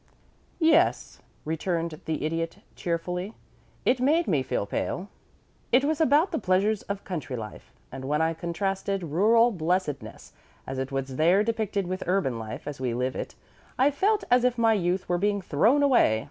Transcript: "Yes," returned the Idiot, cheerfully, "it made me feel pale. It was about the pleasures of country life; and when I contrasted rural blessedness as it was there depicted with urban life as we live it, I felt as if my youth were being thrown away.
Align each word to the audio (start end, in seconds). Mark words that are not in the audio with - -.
"Yes," 0.57 1.21
returned 1.45 2.01
the 2.05 2.25
Idiot, 2.25 2.57
cheerfully, 2.75 3.35
"it 3.85 3.99
made 3.99 4.27
me 4.27 4.41
feel 4.41 4.65
pale. 4.65 5.09
It 5.71 5.83
was 5.85 6.01
about 6.01 6.31
the 6.31 6.39
pleasures 6.39 6.81
of 6.89 7.03
country 7.03 7.35
life; 7.35 7.71
and 7.91 8.05
when 8.05 8.19
I 8.19 8.33
contrasted 8.33 9.03
rural 9.03 9.51
blessedness 9.51 10.33
as 10.65 10.79
it 10.79 10.91
was 10.91 11.17
there 11.17 11.43
depicted 11.43 11.85
with 11.85 12.01
urban 12.07 12.39
life 12.39 12.67
as 12.67 12.81
we 12.81 12.95
live 12.95 13.15
it, 13.15 13.35
I 13.77 13.91
felt 13.91 14.23
as 14.31 14.43
if 14.43 14.57
my 14.57 14.73
youth 14.73 15.07
were 15.07 15.19
being 15.19 15.39
thrown 15.39 15.83
away. 15.83 16.19